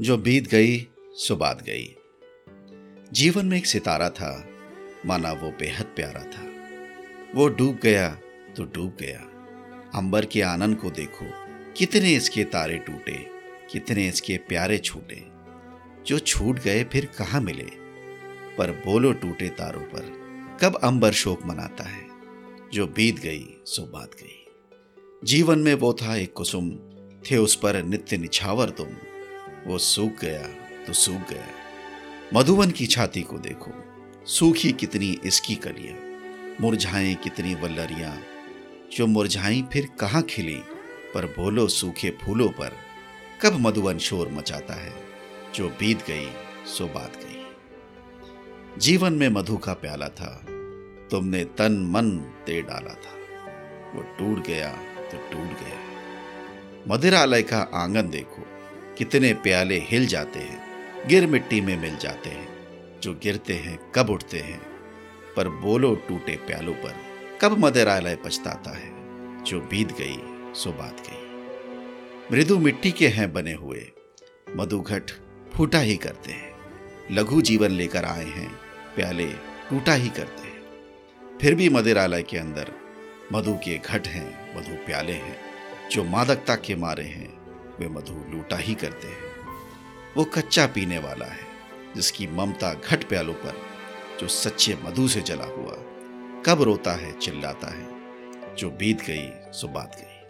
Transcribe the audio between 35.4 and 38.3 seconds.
कलियाँ, मुरझाएँ कितनी वल्लरियाँ।